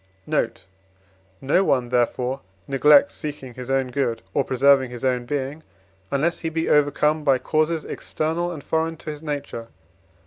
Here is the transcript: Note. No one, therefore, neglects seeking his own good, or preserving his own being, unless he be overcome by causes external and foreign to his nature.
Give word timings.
Note. 0.25 0.65
No 1.41 1.63
one, 1.63 1.89
therefore, 1.89 2.41
neglects 2.67 3.13
seeking 3.13 3.53
his 3.53 3.69
own 3.69 3.91
good, 3.91 4.23
or 4.33 4.43
preserving 4.43 4.89
his 4.89 5.05
own 5.05 5.25
being, 5.27 5.61
unless 6.09 6.39
he 6.39 6.49
be 6.49 6.67
overcome 6.67 7.23
by 7.23 7.37
causes 7.37 7.85
external 7.85 8.51
and 8.51 8.63
foreign 8.63 8.97
to 8.97 9.11
his 9.11 9.21
nature. 9.21 9.67